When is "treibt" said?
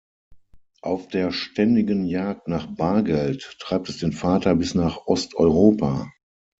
3.59-3.87